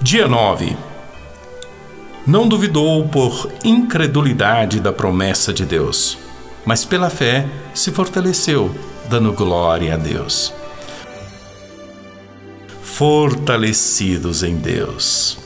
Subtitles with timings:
[0.00, 0.76] Dia 9.
[2.26, 6.18] Não duvidou por incredulidade da promessa de Deus,
[6.66, 8.72] mas pela fé se fortaleceu,
[9.08, 10.52] dando glória a Deus.
[12.82, 15.38] Fortalecidos em Deus.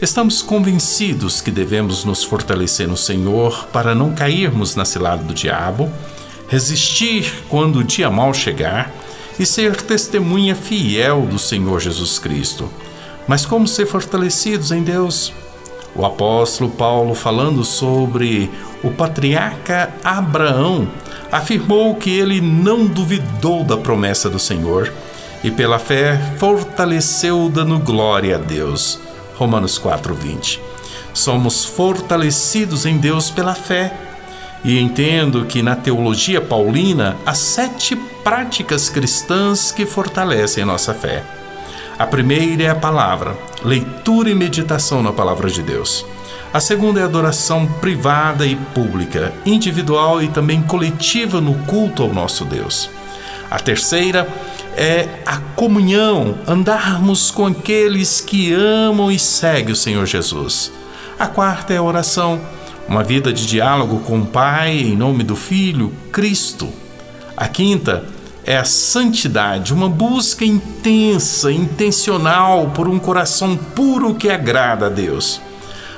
[0.00, 5.90] Estamos convencidos que devemos nos fortalecer no Senhor para não cairmos na cilada do diabo,
[6.46, 8.92] resistir quando o dia mal chegar
[9.38, 12.68] e ser testemunha fiel do Senhor Jesus Cristo.
[13.26, 15.32] Mas como ser fortalecidos em Deus?
[15.94, 18.50] O apóstolo Paulo, falando sobre
[18.82, 20.88] o patriarca Abraão,
[21.30, 24.92] afirmou que ele não duvidou da promessa do Senhor
[25.44, 28.98] e, pela fé, fortaleceu, dando glória a Deus.
[29.36, 30.60] Romanos 4:20.
[31.12, 33.92] Somos fortalecidos em Deus pela fé.
[34.64, 41.24] E entendo que na teologia paulina há sete práticas cristãs que fortalecem nossa fé.
[41.98, 46.06] A primeira é a palavra, leitura e meditação na palavra de Deus.
[46.52, 52.12] A segunda é a adoração privada e pública, individual e também coletiva no culto ao
[52.12, 52.90] nosso Deus.
[53.50, 54.28] A terceira
[54.76, 60.72] é a comunhão, andarmos com aqueles que amam e seguem o Senhor Jesus.
[61.18, 62.40] A quarta é a oração,
[62.92, 66.68] uma vida de diálogo com o Pai em nome do Filho, Cristo.
[67.34, 68.04] A quinta
[68.44, 75.40] é a santidade, uma busca intensa, intencional por um coração puro que agrada a Deus.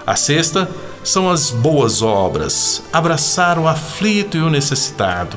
[0.06, 0.70] A sexta
[1.02, 5.36] são as boas obras, abraçar o aflito e o necessitado,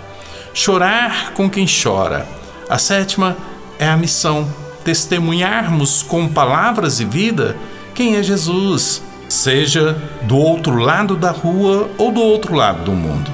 [0.54, 2.28] chorar com quem chora
[2.70, 3.36] a sétima
[3.80, 4.48] é a missão,
[4.86, 7.58] testemunharmos com palavras e vida
[7.96, 13.32] quem é Jesus, seja do outro lado da rua ou do outro lado do mundo.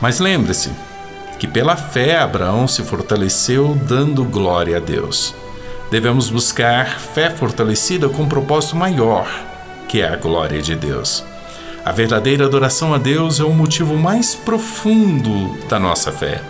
[0.00, 0.70] Mas lembre-se
[1.38, 5.34] que pela fé Abraão se fortaleceu dando glória a Deus.
[5.90, 9.26] Devemos buscar fé fortalecida com um propósito maior,
[9.88, 11.24] que é a glória de Deus.
[11.84, 16.42] A verdadeira adoração a Deus é o motivo mais profundo da nossa fé.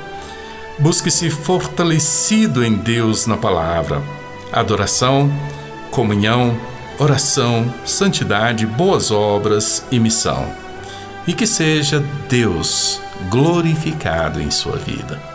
[0.79, 4.03] Busque-se fortalecido em Deus na palavra.
[4.53, 5.31] Adoração,
[5.91, 6.57] comunhão,
[7.01, 10.53] oração, santidade, boas obras e missão.
[11.27, 13.01] E que seja Deus
[13.31, 15.30] glorificado em sua vida.